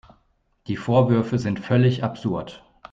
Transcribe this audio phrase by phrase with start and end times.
[0.65, 2.63] Die Vorwürfe sind völlig absurd.